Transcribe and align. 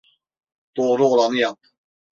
Doğru 0.77 1.05
olanı 1.07 1.37
yap. 1.37 1.59